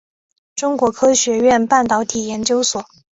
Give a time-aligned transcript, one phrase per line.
[0.55, 2.83] 中国科学院半导体研究所。